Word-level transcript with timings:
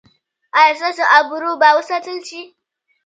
ایا 0.59 0.73
ستاسو 0.79 1.03
ابرو 1.17 1.51
به 1.61 1.69
وساتل 1.77 2.19
شي؟ 2.29 2.41